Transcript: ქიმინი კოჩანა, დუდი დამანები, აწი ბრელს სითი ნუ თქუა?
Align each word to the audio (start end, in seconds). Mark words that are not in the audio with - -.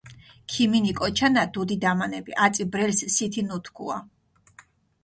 ქიმინი 0.53 0.93
კოჩანა, 0.99 1.43
დუდი 1.57 1.77
დამანები, 1.85 2.35
აწი 2.47 2.69
ბრელს 2.73 3.05
სითი 3.17 3.47
ნუ 3.47 3.57
თქუა? 3.65 3.97